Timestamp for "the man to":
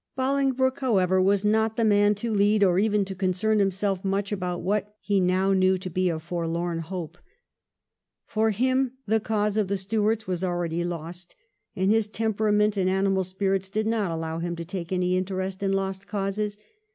1.77-2.33